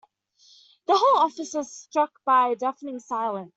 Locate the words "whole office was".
0.97-1.71